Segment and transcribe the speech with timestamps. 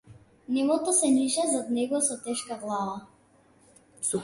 [0.53, 2.99] Небото се ниша зад него со тешка глава.